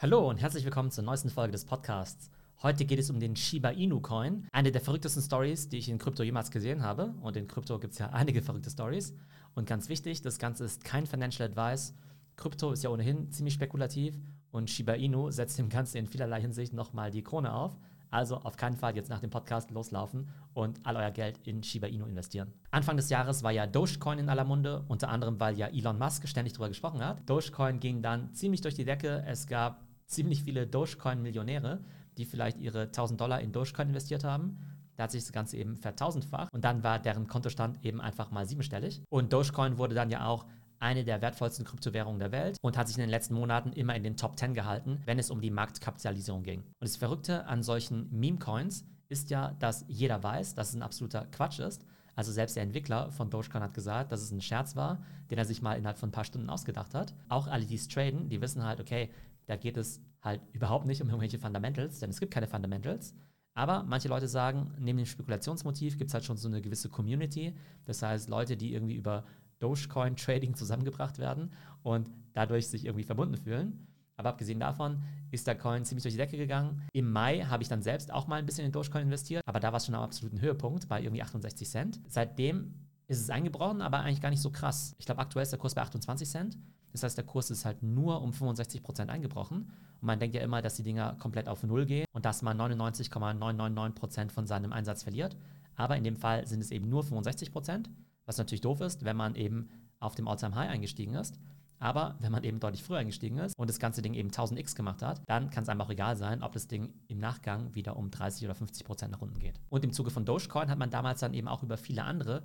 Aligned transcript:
Hallo 0.00 0.30
und 0.30 0.40
herzlich 0.40 0.64
willkommen 0.64 0.92
zur 0.92 1.02
neuesten 1.02 1.28
Folge 1.28 1.50
des 1.50 1.64
Podcasts. 1.64 2.30
Heute 2.62 2.84
geht 2.84 3.00
es 3.00 3.10
um 3.10 3.18
den 3.18 3.34
Shiba 3.34 3.70
Inu 3.70 3.98
Coin, 3.98 4.46
eine 4.52 4.70
der 4.70 4.80
verrücktesten 4.80 5.24
Stories, 5.24 5.68
die 5.70 5.78
ich 5.78 5.88
in 5.88 5.98
Krypto 5.98 6.22
jemals 6.22 6.52
gesehen 6.52 6.84
habe. 6.84 7.14
Und 7.20 7.36
in 7.36 7.48
Krypto 7.48 7.80
gibt 7.80 7.94
es 7.94 7.98
ja 7.98 8.10
einige 8.10 8.40
verrückte 8.40 8.70
Stories. 8.70 9.12
Und 9.56 9.66
ganz 9.66 9.88
wichtig, 9.88 10.22
das 10.22 10.38
Ganze 10.38 10.64
ist 10.66 10.84
kein 10.84 11.04
Financial 11.04 11.48
Advice. 11.48 11.94
Krypto 12.36 12.70
ist 12.70 12.84
ja 12.84 12.90
ohnehin 12.90 13.32
ziemlich 13.32 13.54
spekulativ 13.54 14.14
und 14.52 14.70
Shiba 14.70 14.92
Inu 14.92 15.32
setzt 15.32 15.58
dem 15.58 15.68
Ganzen 15.68 15.96
in 15.96 16.06
vielerlei 16.06 16.42
Hinsicht 16.42 16.72
nochmal 16.72 17.10
die 17.10 17.24
Krone 17.24 17.52
auf. 17.52 17.76
Also 18.12 18.36
auf 18.36 18.56
keinen 18.56 18.76
Fall 18.76 18.94
jetzt 18.94 19.10
nach 19.10 19.20
dem 19.20 19.30
Podcast 19.30 19.72
loslaufen 19.72 20.28
und 20.54 20.78
all 20.86 20.94
euer 20.94 21.10
Geld 21.10 21.40
in 21.44 21.64
Shiba 21.64 21.88
Inu 21.88 22.06
investieren. 22.06 22.54
Anfang 22.70 22.96
des 22.96 23.10
Jahres 23.10 23.42
war 23.42 23.50
ja 23.50 23.66
Dogecoin 23.66 24.20
in 24.20 24.28
aller 24.28 24.44
Munde, 24.44 24.84
unter 24.86 25.08
anderem 25.08 25.40
weil 25.40 25.58
ja 25.58 25.66
Elon 25.66 25.98
Musk 25.98 26.28
ständig 26.28 26.52
darüber 26.52 26.68
gesprochen 26.68 27.04
hat. 27.04 27.28
Dogecoin 27.28 27.80
ging 27.80 28.00
dann 28.00 28.32
ziemlich 28.32 28.60
durch 28.60 28.74
die 28.74 28.84
Decke. 28.84 29.24
Es 29.26 29.48
gab 29.48 29.87
ziemlich 30.08 30.42
viele 30.42 30.66
Dogecoin-Millionäre, 30.66 31.84
die 32.16 32.24
vielleicht 32.24 32.58
ihre 32.58 32.82
1000 32.82 33.20
Dollar 33.20 33.40
in 33.40 33.52
Dogecoin 33.52 33.88
investiert 33.88 34.24
haben. 34.24 34.58
Da 34.96 35.04
hat 35.04 35.12
sich 35.12 35.22
das 35.22 35.32
Ganze 35.32 35.56
eben 35.56 35.76
vertausendfach 35.76 36.48
und 36.52 36.64
dann 36.64 36.82
war 36.82 36.98
deren 36.98 37.28
Kontostand 37.28 37.84
eben 37.84 38.00
einfach 38.00 38.32
mal 38.32 38.46
siebenstellig. 38.46 39.02
Und 39.10 39.32
Dogecoin 39.32 39.78
wurde 39.78 39.94
dann 39.94 40.10
ja 40.10 40.26
auch 40.26 40.46
eine 40.80 41.04
der 41.04 41.22
wertvollsten 41.22 41.64
Kryptowährungen 41.64 42.18
der 42.18 42.32
Welt 42.32 42.56
und 42.62 42.76
hat 42.76 42.88
sich 42.88 42.96
in 42.96 43.02
den 43.02 43.10
letzten 43.10 43.34
Monaten 43.34 43.72
immer 43.72 43.94
in 43.94 44.02
den 44.02 44.16
Top 44.16 44.38
10 44.38 44.54
gehalten, 44.54 45.00
wenn 45.04 45.18
es 45.18 45.30
um 45.30 45.40
die 45.40 45.50
Marktkapitalisierung 45.50 46.42
ging. 46.42 46.60
Und 46.60 46.88
das 46.88 46.96
Verrückte 46.96 47.46
an 47.46 47.62
solchen 47.62 48.08
Meme-Coins 48.10 48.84
ist 49.08 49.30
ja, 49.30 49.52
dass 49.58 49.84
jeder 49.88 50.22
weiß, 50.22 50.54
dass 50.54 50.70
es 50.70 50.74
ein 50.74 50.82
absoluter 50.82 51.26
Quatsch 51.26 51.60
ist. 51.60 51.84
Also 52.14 52.32
selbst 52.32 52.56
der 52.56 52.64
Entwickler 52.64 53.12
von 53.12 53.30
Dogecoin 53.30 53.62
hat 53.62 53.74
gesagt, 53.74 54.10
dass 54.10 54.22
es 54.22 54.32
ein 54.32 54.40
Scherz 54.40 54.74
war, 54.74 55.00
den 55.30 55.38
er 55.38 55.44
sich 55.44 55.62
mal 55.62 55.74
innerhalb 55.74 55.98
von 55.98 56.08
ein 56.08 56.12
paar 56.12 56.24
Stunden 56.24 56.50
ausgedacht 56.50 56.94
hat. 56.94 57.14
Auch 57.28 57.46
alle, 57.46 57.64
die 57.64 57.76
es 57.76 57.86
traden, 57.86 58.28
die 58.28 58.40
wissen 58.40 58.64
halt, 58.64 58.80
okay, 58.80 59.10
da 59.48 59.56
geht 59.56 59.76
es 59.76 60.00
halt 60.22 60.40
überhaupt 60.52 60.86
nicht 60.86 61.02
um 61.02 61.08
irgendwelche 61.08 61.38
Fundamentals, 61.38 61.98
denn 61.98 62.10
es 62.10 62.20
gibt 62.20 62.32
keine 62.32 62.46
Fundamentals. 62.46 63.14
Aber 63.54 63.82
manche 63.82 64.08
Leute 64.08 64.28
sagen, 64.28 64.72
neben 64.78 64.98
dem 64.98 65.06
Spekulationsmotiv 65.06 65.98
gibt 65.98 66.10
es 66.10 66.14
halt 66.14 66.24
schon 66.24 66.36
so 66.36 66.46
eine 66.46 66.62
gewisse 66.62 66.88
Community. 66.88 67.56
Das 67.86 68.02
heißt, 68.02 68.28
Leute, 68.28 68.56
die 68.56 68.72
irgendwie 68.72 68.94
über 68.94 69.24
Dogecoin-Trading 69.58 70.54
zusammengebracht 70.54 71.18
werden 71.18 71.50
und 71.82 72.10
dadurch 72.34 72.68
sich 72.68 72.84
irgendwie 72.84 73.04
verbunden 73.04 73.36
fühlen. 73.36 73.88
Aber 74.16 74.28
abgesehen 74.30 74.60
davon 74.60 75.02
ist 75.30 75.46
der 75.46 75.56
Coin 75.56 75.84
ziemlich 75.84 76.02
durch 76.02 76.14
die 76.14 76.18
Decke 76.18 76.36
gegangen. 76.36 76.82
Im 76.92 77.10
Mai 77.10 77.40
habe 77.40 77.62
ich 77.62 77.68
dann 77.68 77.82
selbst 77.82 78.12
auch 78.12 78.26
mal 78.26 78.36
ein 78.36 78.46
bisschen 78.46 78.66
in 78.66 78.72
Dogecoin 78.72 79.02
investiert, 79.02 79.42
aber 79.46 79.60
da 79.60 79.72
war 79.72 79.78
es 79.78 79.86
schon 79.86 79.94
am 79.94 80.02
absoluten 80.02 80.40
Höhepunkt 80.40 80.88
bei 80.88 81.02
irgendwie 81.02 81.22
68 81.22 81.68
Cent. 81.68 82.00
Seitdem 82.08 82.74
ist 83.06 83.20
es 83.20 83.30
eingebrochen, 83.30 83.80
aber 83.80 84.00
eigentlich 84.00 84.20
gar 84.20 84.30
nicht 84.30 84.42
so 84.42 84.50
krass. 84.50 84.94
Ich 84.98 85.06
glaube, 85.06 85.20
aktuell 85.20 85.44
ist 85.44 85.52
der 85.52 85.58
Kurs 85.58 85.74
bei 85.74 85.82
28 85.82 86.28
Cent. 86.28 86.58
Das 86.92 87.02
heißt, 87.02 87.16
der 87.16 87.24
Kurs 87.24 87.50
ist 87.50 87.64
halt 87.64 87.82
nur 87.82 88.22
um 88.22 88.32
65 88.32 88.82
Prozent 88.82 89.10
eingebrochen. 89.10 89.70
Und 90.00 90.06
man 90.06 90.18
denkt 90.18 90.34
ja 90.36 90.42
immer, 90.42 90.62
dass 90.62 90.76
die 90.76 90.82
Dinger 90.82 91.16
komplett 91.18 91.48
auf 91.48 91.62
Null 91.62 91.86
gehen 91.86 92.06
und 92.12 92.24
dass 92.24 92.42
man 92.42 92.56
99,999 92.56 93.94
Prozent 93.94 94.32
von 94.32 94.46
seinem 94.46 94.72
Einsatz 94.72 95.02
verliert. 95.02 95.36
Aber 95.76 95.96
in 95.96 96.04
dem 96.04 96.16
Fall 96.16 96.46
sind 96.46 96.60
es 96.60 96.70
eben 96.70 96.88
nur 96.88 97.02
65%, 97.04 97.52
Prozent, 97.52 97.90
was 98.26 98.38
natürlich 98.38 98.60
doof 98.60 98.80
ist, 98.80 99.04
wenn 99.04 99.16
man 99.16 99.34
eben 99.34 99.68
auf 100.00 100.14
dem 100.14 100.28
All-Time-High 100.28 100.70
eingestiegen 100.70 101.14
ist. 101.14 101.38
Aber 101.80 102.16
wenn 102.20 102.32
man 102.32 102.42
eben 102.42 102.58
deutlich 102.58 102.82
früher 102.82 102.98
eingestiegen 102.98 103.38
ist 103.38 103.56
und 103.56 103.70
das 103.70 103.78
ganze 103.78 104.02
Ding 104.02 104.14
eben 104.14 104.30
1000x 104.30 104.74
gemacht 104.74 105.02
hat, 105.02 105.22
dann 105.26 105.50
kann 105.50 105.62
es 105.62 105.68
einem 105.68 105.80
auch 105.80 105.90
egal 105.90 106.16
sein, 106.16 106.42
ob 106.42 106.52
das 106.52 106.66
Ding 106.66 106.92
im 107.06 107.18
Nachgang 107.18 107.74
wieder 107.74 107.96
um 107.96 108.10
30 108.10 108.44
oder 108.46 108.54
50 108.54 108.84
Prozent 108.84 109.12
nach 109.12 109.20
unten 109.20 109.38
geht. 109.38 109.60
Und 109.68 109.84
im 109.84 109.92
Zuge 109.92 110.10
von 110.10 110.24
Dogecoin 110.24 110.70
hat 110.70 110.78
man 110.78 110.90
damals 110.90 111.20
dann 111.20 111.34
eben 111.34 111.46
auch 111.46 111.62
über 111.62 111.76
viele 111.76 112.02
andere 112.02 112.42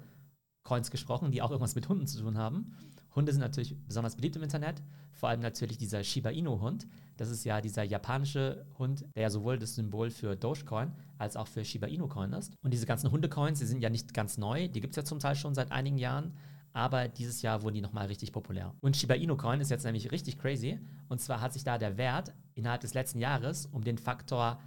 Coins 0.64 0.92
gesprochen, 0.92 1.32
die 1.32 1.42
auch 1.42 1.50
irgendwas 1.50 1.76
mit 1.76 1.90
Hunden 1.90 2.08
zu 2.08 2.22
tun 2.22 2.38
haben. 2.38 2.78
Hunde 3.16 3.32
sind 3.32 3.42
natürlich 3.42 3.76
besonders 3.86 4.16
beliebt 4.16 4.36
im 4.36 4.44
Internet, 4.44 4.82
vor 5.12 5.30
allem 5.30 5.42
natürlich 5.42 5.78
dieser 5.78 6.04
Shiba 6.04 6.30
Inu-Hund. 6.30 6.88
Das 7.18 7.30
ist 7.30 7.44
ja 7.44 7.62
dieser 7.62 7.84
japanische 7.84 8.66
Hund, 8.80 9.06
der 9.16 9.24
ja 9.24 9.30
sowohl 9.30 9.58
das 9.60 9.76
Symbol 9.76 10.10
für 10.10 10.36
Dogecoin 10.36 10.92
als 11.18 11.38
auch 11.38 11.48
für 11.48 11.64
Shiba 11.64 11.88
Inu-Coin 11.88 12.34
ist. 12.34 12.54
Und 12.64 12.74
diese 12.74 12.86
ganzen 12.86 13.12
Hundecoins, 13.12 13.60
die 13.60 13.66
sind 13.66 13.82
ja 13.82 13.90
nicht 13.90 14.14
ganz 14.14 14.38
neu, 14.38 14.68
die 14.68 14.82
gibt 14.82 14.94
es 14.94 14.98
ja 14.98 15.04
zum 15.04 15.20
Teil 15.20 15.36
schon 15.36 15.54
seit 15.54 15.72
einigen 15.72 15.98
Jahren, 15.98 16.34
aber 16.74 17.08
dieses 17.08 17.44
Jahr 17.44 17.62
wurden 17.62 17.76
die 17.76 17.82
nochmal 17.82 18.08
richtig 18.08 18.32
populär. 18.32 18.74
Und 18.82 18.98
Shiba 18.98 19.14
Inu 19.14 19.38
Coin 19.38 19.62
ist 19.62 19.70
jetzt 19.70 19.86
nämlich 19.86 20.12
richtig 20.12 20.40
crazy. 20.40 20.80
Und 21.08 21.22
zwar 21.22 21.40
hat 21.40 21.54
sich 21.54 21.64
da 21.64 21.78
der 21.78 21.98
Wert 21.98 22.34
innerhalb 22.56 22.82
des 22.82 22.96
letzten 22.96 23.20
Jahres 23.20 23.68
um 23.68 23.84
den 23.84 24.00
Faktor 24.00 24.60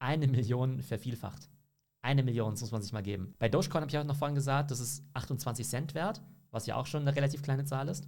eine 0.00 0.26
Million 0.26 0.82
vervielfacht. 0.82 1.48
Eine 2.04 2.24
Million, 2.24 2.50
das 2.50 2.62
muss 2.62 2.72
man 2.72 2.82
sich 2.82 2.92
mal 2.92 3.02
geben. 3.02 3.34
Bei 3.38 3.48
Dogecoin 3.48 3.82
habe 3.82 3.90
ich 3.90 3.96
auch 3.96 4.04
noch 4.04 4.16
vorhin 4.16 4.34
gesagt, 4.34 4.72
das 4.72 4.80
ist 4.80 5.04
28 5.14 5.66
Cent 5.66 5.94
wert, 5.94 6.20
was 6.52 6.66
ja 6.66 6.76
auch 6.76 6.86
schon 6.86 7.02
eine 7.02 7.16
relativ 7.16 7.42
kleine 7.42 7.64
Zahl 7.64 7.88
ist. 7.88 8.06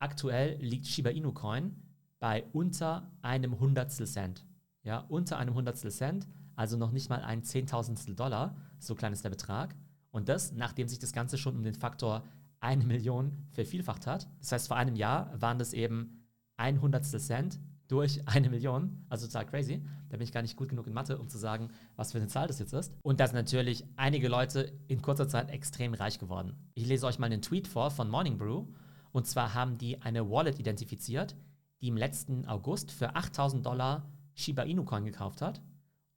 Aktuell 0.00 0.56
liegt 0.60 0.86
Shiba 0.86 1.10
Inu 1.10 1.32
Coin 1.32 1.76
bei 2.18 2.44
unter 2.52 3.08
einem 3.22 3.60
Hundertstel 3.60 4.06
Cent. 4.06 4.44
Ja, 4.82 5.04
unter 5.08 5.38
einem 5.38 5.54
Hundertstel 5.54 5.92
Cent, 5.92 6.26
also 6.56 6.76
noch 6.76 6.90
nicht 6.90 7.08
mal 7.08 7.22
ein 7.22 7.44
Zehntausendstel 7.44 8.14
Dollar, 8.14 8.56
so 8.78 8.94
klein 8.94 9.12
ist 9.12 9.24
der 9.24 9.30
Betrag. 9.30 9.76
Und 10.10 10.28
das, 10.28 10.52
nachdem 10.52 10.88
sich 10.88 10.98
das 10.98 11.12
Ganze 11.12 11.38
schon 11.38 11.56
um 11.56 11.62
den 11.62 11.74
Faktor 11.74 12.24
eine 12.60 12.84
Million 12.84 13.32
vervielfacht 13.50 14.06
hat. 14.06 14.28
Das 14.40 14.52
heißt, 14.52 14.68
vor 14.68 14.76
einem 14.76 14.96
Jahr 14.96 15.30
waren 15.40 15.58
das 15.58 15.72
eben 15.72 16.26
ein 16.56 16.80
Hundertstel 16.80 17.20
Cent 17.20 17.60
durch 17.88 18.20
eine 18.26 18.50
Million, 18.50 19.04
also 19.08 19.26
total 19.26 19.46
crazy. 19.46 19.82
Da 20.08 20.16
bin 20.16 20.24
ich 20.24 20.32
gar 20.32 20.42
nicht 20.42 20.56
gut 20.56 20.68
genug 20.68 20.86
in 20.86 20.92
Mathe, 20.92 21.18
um 21.18 21.28
zu 21.28 21.38
sagen, 21.38 21.70
was 21.96 22.12
für 22.12 22.18
eine 22.18 22.28
Zahl 22.28 22.46
das 22.46 22.58
jetzt 22.58 22.72
ist. 22.72 22.92
Und 23.02 23.20
da 23.20 23.26
sind 23.26 23.36
natürlich 23.36 23.84
einige 23.96 24.28
Leute 24.28 24.72
in 24.88 25.02
kurzer 25.02 25.28
Zeit 25.28 25.50
extrem 25.50 25.94
reich 25.94 26.18
geworden. 26.18 26.54
Ich 26.74 26.86
lese 26.86 27.06
euch 27.06 27.18
mal 27.18 27.26
einen 27.26 27.42
Tweet 27.42 27.68
vor 27.68 27.90
von 27.90 28.08
Morning 28.10 28.38
Brew. 28.38 28.66
Und 29.12 29.26
zwar 29.26 29.54
haben 29.54 29.78
die 29.78 30.02
eine 30.02 30.30
Wallet 30.30 30.58
identifiziert, 30.58 31.36
die 31.80 31.88
im 31.88 31.96
letzten 31.96 32.46
August 32.46 32.90
für 32.90 33.16
8000 33.16 33.64
Dollar 33.64 34.08
Shiba 34.34 34.62
Inu 34.62 34.84
Coin 34.84 35.04
gekauft 35.04 35.40
hat. 35.40 35.62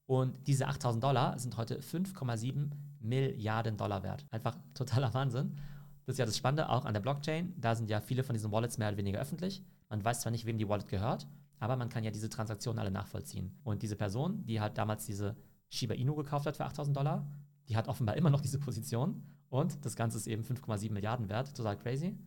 Und 0.05 0.47
diese 0.47 0.67
8000 0.67 1.03
Dollar 1.03 1.37
sind 1.39 1.55
heute 1.57 1.79
5,7 1.79 2.71
Milliarden 2.99 3.77
Dollar 3.77 4.03
wert. 4.03 4.25
Einfach 4.31 4.57
totaler 4.73 5.13
Wahnsinn. 5.13 5.55
Das 6.05 6.15
ist 6.15 6.19
ja 6.19 6.25
das 6.25 6.37
Spannende 6.37 6.69
auch 6.69 6.85
an 6.85 6.93
der 6.93 7.01
Blockchain. 7.01 7.53
Da 7.57 7.75
sind 7.75 7.89
ja 7.89 8.01
viele 8.01 8.23
von 8.23 8.33
diesen 8.33 8.51
Wallets 8.51 8.77
mehr 8.77 8.89
oder 8.89 8.97
weniger 8.97 9.19
öffentlich. 9.19 9.63
Man 9.89 10.03
weiß 10.03 10.21
zwar 10.21 10.31
nicht, 10.31 10.45
wem 10.45 10.57
die 10.57 10.67
Wallet 10.67 10.87
gehört, 10.87 11.27
aber 11.59 11.75
man 11.75 11.89
kann 11.89 12.03
ja 12.03 12.11
diese 12.11 12.29
Transaktionen 12.29 12.79
alle 12.79 12.91
nachvollziehen. 12.91 13.59
Und 13.63 13.81
diese 13.83 13.95
Person, 13.95 14.45
die 14.45 14.61
halt 14.61 14.77
damals 14.77 15.05
diese 15.05 15.35
Shiba 15.69 15.93
Inu 15.93 16.15
gekauft 16.15 16.45
hat 16.45 16.57
für 16.57 16.65
8000 16.65 16.95
Dollar, 16.95 17.27
die 17.67 17.77
hat 17.77 17.87
offenbar 17.87 18.17
immer 18.17 18.29
noch 18.29 18.41
diese 18.41 18.59
Position. 18.59 19.23
Und 19.49 19.85
das 19.85 19.95
Ganze 19.95 20.17
ist 20.17 20.27
eben 20.27 20.43
5,7 20.43 20.91
Milliarden 20.91 21.29
wert. 21.29 21.55
Total 21.55 21.77
crazy. 21.77 22.17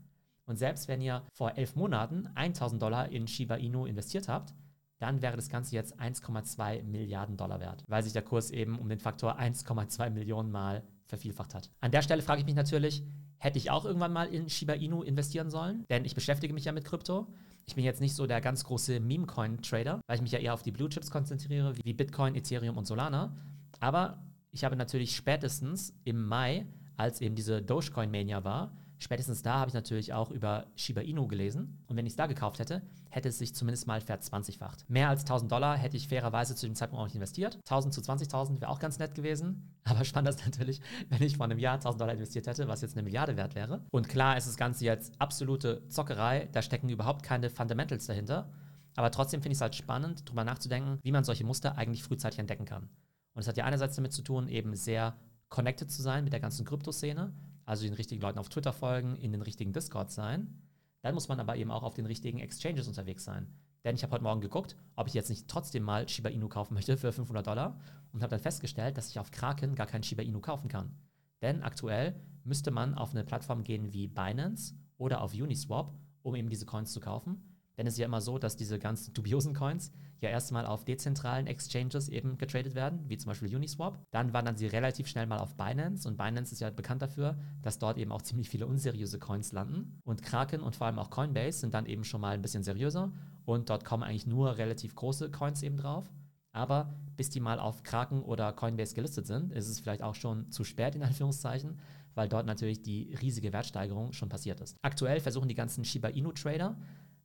Und 0.44 0.56
selbst 0.56 0.88
wenn 0.88 1.00
ihr 1.00 1.22
vor 1.32 1.56
elf 1.56 1.76
Monaten 1.76 2.28
1000 2.34 2.82
Dollar 2.82 3.10
in 3.10 3.26
Shiba 3.26 3.56
Inu 3.56 3.86
investiert 3.86 4.28
habt, 4.28 4.54
dann 4.98 5.20
wäre 5.20 5.36
das 5.36 5.48
Ganze 5.48 5.74
jetzt 5.74 5.98
1,2 6.00 6.84
Milliarden 6.84 7.36
Dollar 7.36 7.58
wert, 7.58 7.84
weil 7.88 8.04
sich 8.04 8.12
der 8.12 8.22
Kurs 8.22 8.50
eben 8.50 8.78
um 8.78 8.88
den 8.88 9.00
Faktor 9.00 9.38
1,2 9.38 10.10
Millionen 10.10 10.52
Mal 10.52 10.84
vervielfacht 11.06 11.54
hat. 11.54 11.70
An 11.80 11.90
der 11.90 12.02
Stelle 12.02 12.22
frage 12.22 12.40
ich 12.40 12.46
mich 12.46 12.54
natürlich, 12.54 13.02
hätte 13.42 13.58
ich 13.58 13.72
auch 13.72 13.84
irgendwann 13.84 14.12
mal 14.12 14.32
in 14.32 14.48
Shiba 14.48 14.74
Inu 14.74 15.02
investieren 15.02 15.50
sollen? 15.50 15.84
Denn 15.90 16.04
ich 16.04 16.14
beschäftige 16.14 16.54
mich 16.54 16.64
ja 16.64 16.70
mit 16.70 16.84
Krypto. 16.84 17.26
Ich 17.66 17.74
bin 17.74 17.82
jetzt 17.82 18.00
nicht 18.00 18.14
so 18.14 18.28
der 18.28 18.40
ganz 18.40 18.62
große 18.62 19.00
Meme-Coin-Trader, 19.00 20.00
weil 20.06 20.16
ich 20.16 20.22
mich 20.22 20.30
ja 20.30 20.38
eher 20.38 20.54
auf 20.54 20.62
die 20.62 20.70
Blue 20.70 20.88
Chips 20.88 21.10
konzentriere, 21.10 21.74
wie 21.82 21.92
Bitcoin, 21.92 22.36
Ethereum 22.36 22.76
und 22.76 22.86
Solana. 22.86 23.36
Aber 23.80 24.22
ich 24.52 24.62
habe 24.62 24.76
natürlich 24.76 25.16
spätestens 25.16 25.92
im 26.04 26.24
Mai, 26.24 26.66
als 26.96 27.20
eben 27.20 27.34
diese 27.34 27.60
Dogecoin-Mania 27.60 28.44
war, 28.44 28.76
Spätestens 29.02 29.42
da 29.42 29.54
habe 29.54 29.68
ich 29.68 29.74
natürlich 29.74 30.12
auch 30.12 30.30
über 30.30 30.66
Shiba 30.76 31.00
Inu 31.00 31.26
gelesen. 31.26 31.82
Und 31.88 31.96
wenn 31.96 32.06
ich 32.06 32.12
es 32.12 32.16
da 32.16 32.26
gekauft 32.28 32.60
hätte, 32.60 32.82
hätte 33.10 33.30
es 33.30 33.38
sich 33.38 33.52
zumindest 33.52 33.88
mal 33.88 34.00
verzwanzigfacht. 34.00 34.88
Mehr 34.88 35.08
als 35.08 35.22
1000 35.22 35.50
Dollar 35.50 35.76
hätte 35.76 35.96
ich 35.96 36.06
fairerweise 36.06 36.54
zu 36.54 36.66
dem 36.66 36.76
Zeitpunkt 36.76 37.00
auch 37.00 37.06
nicht 37.06 37.16
investiert. 37.16 37.56
1000 37.64 37.92
zu 37.92 38.00
20.000 38.00 38.60
wäre 38.60 38.70
auch 38.70 38.78
ganz 38.78 39.00
nett 39.00 39.16
gewesen. 39.16 39.74
Aber 39.84 40.04
spannend 40.04 40.30
ist 40.30 40.44
natürlich, 40.44 40.80
wenn 41.08 41.20
ich 41.20 41.36
vor 41.36 41.46
einem 41.46 41.58
Jahr 41.58 41.74
1000 41.74 42.00
Dollar 42.00 42.14
investiert 42.14 42.46
hätte, 42.46 42.68
was 42.68 42.80
jetzt 42.80 42.94
eine 42.94 43.02
Milliarde 43.02 43.36
wert 43.36 43.56
wäre. 43.56 43.84
Und 43.90 44.08
klar 44.08 44.36
ist 44.36 44.46
das 44.46 44.56
Ganze 44.56 44.84
jetzt 44.84 45.20
absolute 45.20 45.82
Zockerei. 45.88 46.48
Da 46.52 46.62
stecken 46.62 46.88
überhaupt 46.88 47.24
keine 47.24 47.50
Fundamentals 47.50 48.06
dahinter. 48.06 48.52
Aber 48.94 49.10
trotzdem 49.10 49.42
finde 49.42 49.54
ich 49.54 49.58
es 49.58 49.62
halt 49.62 49.74
spannend, 49.74 50.28
darüber 50.28 50.44
nachzudenken, 50.44 51.00
wie 51.02 51.10
man 51.10 51.24
solche 51.24 51.44
Muster 51.44 51.76
eigentlich 51.76 52.04
frühzeitig 52.04 52.38
entdecken 52.38 52.66
kann. 52.66 52.88
Und 53.34 53.40
es 53.40 53.48
hat 53.48 53.56
ja 53.56 53.64
einerseits 53.64 53.96
damit 53.96 54.12
zu 54.12 54.22
tun, 54.22 54.46
eben 54.46 54.76
sehr 54.76 55.16
connected 55.48 55.90
zu 55.90 56.02
sein 56.02 56.22
mit 56.22 56.32
der 56.32 56.40
ganzen 56.40 56.64
Kryptoszene 56.64 57.32
also 57.64 57.84
den 57.84 57.94
richtigen 57.94 58.20
Leuten 58.20 58.38
auf 58.38 58.48
Twitter 58.48 58.72
folgen, 58.72 59.16
in 59.16 59.32
den 59.32 59.42
richtigen 59.42 59.72
Discord 59.72 60.10
sein. 60.10 60.62
Dann 61.02 61.14
muss 61.14 61.28
man 61.28 61.40
aber 61.40 61.56
eben 61.56 61.70
auch 61.70 61.82
auf 61.82 61.94
den 61.94 62.06
richtigen 62.06 62.38
Exchanges 62.38 62.88
unterwegs 62.88 63.24
sein. 63.24 63.52
Denn 63.84 63.96
ich 63.96 64.02
habe 64.02 64.12
heute 64.12 64.22
Morgen 64.22 64.40
geguckt, 64.40 64.76
ob 64.94 65.08
ich 65.08 65.14
jetzt 65.14 65.30
nicht 65.30 65.48
trotzdem 65.48 65.82
mal 65.82 66.08
Shiba 66.08 66.28
Inu 66.28 66.48
kaufen 66.48 66.74
möchte 66.74 66.96
für 66.96 67.12
500 67.12 67.46
Dollar 67.46 67.80
und 68.12 68.22
habe 68.22 68.30
dann 68.30 68.40
festgestellt, 68.40 68.96
dass 68.96 69.10
ich 69.10 69.18
auf 69.18 69.30
Kraken 69.30 69.74
gar 69.74 69.86
kein 69.86 70.02
Shiba 70.02 70.22
Inu 70.22 70.40
kaufen 70.40 70.68
kann. 70.68 70.96
Denn 71.40 71.62
aktuell 71.62 72.14
müsste 72.44 72.70
man 72.70 72.94
auf 72.94 73.10
eine 73.10 73.24
Plattform 73.24 73.64
gehen 73.64 73.92
wie 73.92 74.06
Binance 74.06 74.74
oder 74.96 75.20
auf 75.20 75.34
Uniswap, 75.34 75.92
um 76.22 76.36
eben 76.36 76.48
diese 76.48 76.66
Coins 76.66 76.92
zu 76.92 77.00
kaufen. 77.00 77.51
Denn 77.76 77.86
es 77.86 77.94
ist 77.94 77.98
ja 77.98 78.06
immer 78.06 78.20
so, 78.20 78.38
dass 78.38 78.56
diese 78.56 78.78
ganzen 78.78 79.14
dubiosen 79.14 79.54
Coins 79.54 79.92
ja 80.20 80.28
erstmal 80.28 80.66
auf 80.66 80.84
dezentralen 80.84 81.46
Exchanges 81.46 82.08
eben 82.08 82.38
getradet 82.38 82.74
werden, 82.74 83.00
wie 83.08 83.18
zum 83.18 83.30
Beispiel 83.30 83.54
Uniswap. 83.54 83.98
Dann 84.10 84.32
wandern 84.32 84.56
sie 84.56 84.66
relativ 84.66 85.08
schnell 85.08 85.26
mal 85.26 85.38
auf 85.38 85.56
Binance 85.56 86.06
und 86.06 86.16
Binance 86.16 86.52
ist 86.52 86.60
ja 86.60 86.70
bekannt 86.70 87.02
dafür, 87.02 87.36
dass 87.60 87.78
dort 87.78 87.98
eben 87.98 88.12
auch 88.12 88.22
ziemlich 88.22 88.48
viele 88.48 88.66
unseriöse 88.66 89.18
Coins 89.18 89.52
landen. 89.52 90.00
Und 90.04 90.22
Kraken 90.22 90.60
und 90.60 90.76
vor 90.76 90.86
allem 90.86 90.98
auch 90.98 91.10
Coinbase 91.10 91.58
sind 91.58 91.74
dann 91.74 91.86
eben 91.86 92.04
schon 92.04 92.20
mal 92.20 92.34
ein 92.34 92.42
bisschen 92.42 92.62
seriöser 92.62 93.12
und 93.44 93.68
dort 93.68 93.84
kommen 93.84 94.02
eigentlich 94.02 94.26
nur 94.26 94.58
relativ 94.58 94.94
große 94.94 95.30
Coins 95.30 95.62
eben 95.62 95.76
drauf. 95.76 96.10
Aber 96.52 96.94
bis 97.16 97.30
die 97.30 97.40
mal 97.40 97.58
auf 97.58 97.82
Kraken 97.82 98.22
oder 98.22 98.52
Coinbase 98.52 98.94
gelistet 98.94 99.26
sind, 99.26 99.52
ist 99.52 99.68
es 99.68 99.80
vielleicht 99.80 100.02
auch 100.02 100.14
schon 100.14 100.50
zu 100.50 100.64
spät 100.64 100.94
in 100.94 101.02
Anführungszeichen, 101.02 101.78
weil 102.14 102.28
dort 102.28 102.46
natürlich 102.46 102.82
die 102.82 103.14
riesige 103.20 103.52
Wertsteigerung 103.52 104.12
schon 104.12 104.28
passiert 104.28 104.60
ist. 104.60 104.76
Aktuell 104.82 105.20
versuchen 105.20 105.48
die 105.48 105.54
ganzen 105.54 105.84
Shiba 105.84 106.08
Inu 106.08 106.32
Trader 106.32 106.76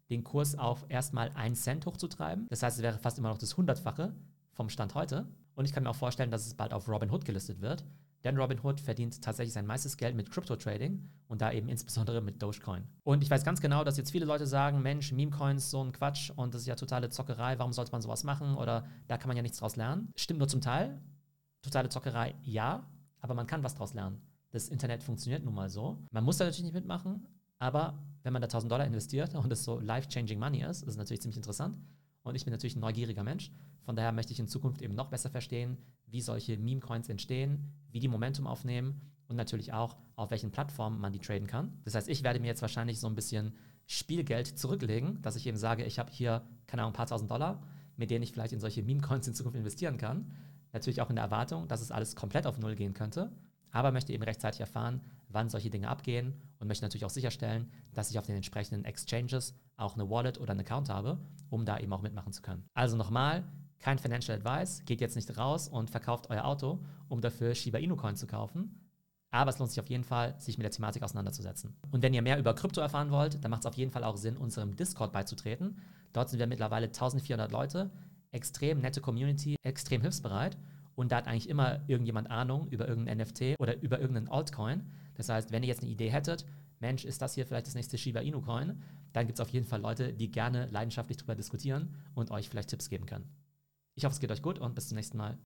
den 0.09 0.23
Kurs 0.23 0.57
auf 0.57 0.85
erstmal 0.89 1.31
1 1.33 1.61
Cent 1.61 1.85
hochzutreiben. 1.85 2.47
Das 2.49 2.63
heißt, 2.63 2.77
es 2.77 2.83
wäre 2.83 2.97
fast 2.97 3.17
immer 3.17 3.29
noch 3.29 3.37
das 3.37 3.57
Hundertfache 3.57 4.15
vom 4.53 4.69
Stand 4.69 4.95
heute. 4.95 5.27
Und 5.55 5.65
ich 5.65 5.73
kann 5.73 5.83
mir 5.83 5.89
auch 5.89 5.95
vorstellen, 5.95 6.31
dass 6.31 6.45
es 6.45 6.53
bald 6.53 6.73
auf 6.73 6.87
Robinhood 6.87 7.25
gelistet 7.25 7.61
wird. 7.61 7.85
Denn 8.23 8.37
Robinhood 8.37 8.81
verdient 8.81 9.21
tatsächlich 9.21 9.53
sein 9.53 9.65
meistes 9.65 9.95
Geld 9.95 10.15
mit 10.15 10.31
Crypto-Trading 10.31 11.07
und 11.27 11.41
da 11.41 11.51
eben 11.51 11.69
insbesondere 11.69 12.21
mit 12.21 12.41
Dogecoin. 12.41 12.83
Und 13.03 13.23
ich 13.23 13.29
weiß 13.29 13.43
ganz 13.43 13.61
genau, 13.61 13.83
dass 13.83 13.97
jetzt 13.97 14.11
viele 14.11 14.25
Leute 14.25 14.47
sagen, 14.47 14.81
Mensch, 14.81 15.11
Meme-Coins, 15.11 15.69
so 15.69 15.83
ein 15.83 15.91
Quatsch 15.91 16.31
und 16.35 16.53
das 16.53 16.61
ist 16.61 16.67
ja 16.67 16.75
totale 16.75 17.09
Zockerei, 17.09 17.59
warum 17.59 17.73
sollte 17.73 17.91
man 17.91 18.01
sowas 18.01 18.23
machen 18.23 18.55
oder 18.55 18.85
da 19.07 19.17
kann 19.17 19.27
man 19.27 19.37
ja 19.37 19.43
nichts 19.43 19.59
draus 19.59 19.75
lernen. 19.75 20.11
Stimmt 20.15 20.39
nur 20.39 20.47
zum 20.47 20.61
Teil. 20.61 20.99
Totale 21.61 21.89
Zockerei, 21.89 22.35
ja, 22.43 22.87
aber 23.19 23.33
man 23.33 23.47
kann 23.47 23.63
was 23.63 23.75
draus 23.75 23.93
lernen. 23.93 24.21
Das 24.51 24.69
Internet 24.69 25.03
funktioniert 25.03 25.43
nun 25.43 25.53
mal 25.53 25.69
so. 25.69 25.97
Man 26.11 26.23
muss 26.23 26.37
da 26.37 26.45
natürlich 26.45 26.65
nicht 26.65 26.73
mitmachen, 26.73 27.27
aber 27.59 27.97
wenn 28.23 28.33
man 28.33 28.41
da 28.41 28.47
1000 28.47 28.71
Dollar 28.71 28.85
investiert 28.85 29.35
und 29.35 29.51
es 29.51 29.63
so 29.63 29.79
life-changing 29.79 30.39
Money 30.39 30.63
ist, 30.63 30.81
ist 30.81 30.89
es 30.89 30.97
natürlich 30.97 31.21
ziemlich 31.21 31.37
interessant. 31.37 31.77
Und 32.23 32.35
ich 32.35 32.43
bin 32.43 32.51
natürlich 32.51 32.75
ein 32.75 32.81
neugieriger 32.81 33.23
Mensch. 33.23 33.51
Von 33.83 33.95
daher 33.95 34.11
möchte 34.11 34.33
ich 34.33 34.39
in 34.39 34.47
Zukunft 34.47 34.81
eben 34.81 34.95
noch 34.95 35.07
besser 35.07 35.29
verstehen, 35.29 35.77
wie 36.07 36.21
solche 36.21 36.57
Meme-Coins 36.57 37.07
entstehen, 37.07 37.73
wie 37.91 37.99
die 37.99 38.09
Momentum 38.09 38.45
aufnehmen 38.47 39.01
und 39.27 39.37
natürlich 39.37 39.73
auch, 39.73 39.95
auf 40.15 40.31
welchen 40.31 40.51
Plattformen 40.51 40.99
man 40.99 41.13
die 41.13 41.19
traden 41.19 41.47
kann. 41.47 41.79
Das 41.85 41.95
heißt, 41.95 42.09
ich 42.09 42.23
werde 42.23 42.39
mir 42.39 42.47
jetzt 42.47 42.61
wahrscheinlich 42.61 42.99
so 42.99 43.07
ein 43.07 43.15
bisschen 43.15 43.53
Spielgeld 43.85 44.59
zurücklegen, 44.59 45.21
dass 45.21 45.37
ich 45.37 45.47
eben 45.47 45.57
sage, 45.57 45.85
ich 45.85 45.99
habe 45.99 46.11
hier, 46.11 46.43
keine 46.65 46.81
Ahnung, 46.81 46.93
ein 46.93 46.97
paar 46.97 47.07
tausend 47.07 47.31
Dollar, 47.31 47.63
mit 47.95 48.11
denen 48.11 48.23
ich 48.23 48.33
vielleicht 48.33 48.53
in 48.53 48.59
solche 48.59 48.83
Meme-Coins 48.83 49.27
in 49.27 49.33
Zukunft 49.33 49.57
investieren 49.57 49.97
kann. 49.97 50.31
Natürlich 50.73 51.01
auch 51.01 51.09
in 51.09 51.15
der 51.15 51.25
Erwartung, 51.25 51.67
dass 51.67 51.81
es 51.81 51.91
alles 51.91 52.15
komplett 52.15 52.45
auf 52.45 52.59
Null 52.59 52.75
gehen 52.75 52.93
könnte, 52.93 53.31
aber 53.71 53.91
möchte 53.91 54.13
eben 54.13 54.23
rechtzeitig 54.23 54.59
erfahren, 54.59 55.01
wann 55.29 55.49
solche 55.49 55.69
Dinge 55.69 55.89
abgehen 55.89 56.33
und 56.59 56.67
möchte 56.67 56.85
natürlich 56.85 57.05
auch 57.05 57.09
sicherstellen, 57.09 57.71
dass 57.93 58.09
ich 58.09 58.19
auf 58.19 58.25
den 58.25 58.35
entsprechenden 58.35 58.85
Exchanges 58.85 59.55
auch 59.75 59.95
eine 59.95 60.09
Wallet 60.09 60.39
oder 60.39 60.51
einen 60.51 60.61
Account 60.61 60.89
habe, 60.89 61.19
um 61.49 61.65
da 61.65 61.77
eben 61.79 61.93
auch 61.93 62.01
mitmachen 62.01 62.33
zu 62.33 62.41
können. 62.41 62.65
Also 62.73 62.97
nochmal, 62.97 63.43
kein 63.79 63.99
Financial 63.99 64.37
Advice, 64.37 64.83
geht 64.85 65.01
jetzt 65.01 65.15
nicht 65.15 65.37
raus 65.37 65.67
und 65.67 65.89
verkauft 65.89 66.29
euer 66.29 66.45
Auto, 66.45 66.79
um 67.09 67.21
dafür 67.21 67.53
Shiba 67.53 67.77
Inu 67.77 67.95
Coin 67.95 68.15
zu 68.15 68.27
kaufen. 68.27 68.83
Aber 69.29 69.49
es 69.49 69.59
lohnt 69.59 69.71
sich 69.71 69.79
auf 69.79 69.89
jeden 69.89 70.05
Fall, 70.05 70.35
sich 70.39 70.57
mit 70.57 70.63
der 70.63 70.71
Thematik 70.71 71.03
auseinanderzusetzen. 71.03 71.75
Und 71.91 72.01
wenn 72.01 72.13
ihr 72.13 72.21
mehr 72.21 72.39
über 72.39 72.55
Krypto 72.55 72.79
erfahren 72.79 73.11
wollt, 73.11 73.43
dann 73.43 73.51
macht 73.51 73.61
es 73.61 73.65
auf 73.65 73.75
jeden 73.75 73.91
Fall 73.91 74.03
auch 74.03 74.17
Sinn, 74.17 74.37
unserem 74.37 74.75
Discord 74.75 75.11
beizutreten. 75.11 75.81
Dort 76.13 76.29
sind 76.29 76.39
wir 76.39 76.47
mittlerweile 76.47 76.87
1400 76.87 77.51
Leute, 77.51 77.91
extrem 78.31 78.79
nette 78.79 79.01
Community, 79.01 79.55
extrem 79.63 80.01
hilfsbereit. 80.01 80.57
Und 80.97 81.11
da 81.11 81.17
hat 81.17 81.27
eigentlich 81.27 81.47
immer 81.47 81.79
irgendjemand 81.87 82.31
Ahnung 82.31 82.67
über 82.69 82.87
irgendein 82.87 83.19
NFT 83.19 83.59
oder 83.59 83.79
über 83.81 83.99
irgendeinen 83.99 84.29
Altcoin. 84.29 84.81
Das 85.13 85.29
heißt, 85.29 85.51
wenn 85.51 85.61
ihr 85.61 85.69
jetzt 85.69 85.83
eine 85.83 85.91
Idee 85.91 86.09
hättet, 86.09 86.43
Mensch, 86.79 87.05
ist 87.05 87.21
das 87.21 87.35
hier 87.35 87.45
vielleicht 87.45 87.67
das 87.67 87.75
nächste 87.75 87.99
Shiba 87.99 88.21
Inu 88.21 88.41
Coin, 88.41 88.81
dann 89.13 89.27
gibt 89.27 89.37
es 89.37 89.41
auf 89.41 89.49
jeden 89.49 89.67
Fall 89.67 89.79
Leute, 89.79 90.11
die 90.11 90.31
gerne 90.31 90.65
leidenschaftlich 90.71 91.17
darüber 91.17 91.35
diskutieren 91.35 91.93
und 92.15 92.31
euch 92.31 92.49
vielleicht 92.49 92.69
Tipps 92.69 92.89
geben 92.89 93.05
können. 93.05 93.29
Ich 93.93 94.05
hoffe, 94.05 94.13
es 94.13 94.19
geht 94.19 94.31
euch 94.31 94.41
gut 94.41 94.57
und 94.57 94.73
bis 94.73 94.87
zum 94.87 94.95
nächsten 94.95 95.17
Mal. 95.17 95.37